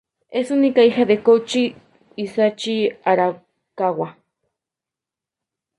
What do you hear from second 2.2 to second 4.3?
Sachi Arakawa.